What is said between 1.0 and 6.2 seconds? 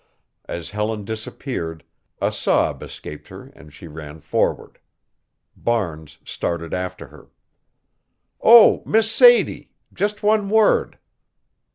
disappeared, a sob escaped her and she ran forward. Barnes